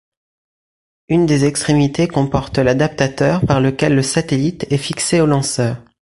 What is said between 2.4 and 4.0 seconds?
l'adaptateur par lequel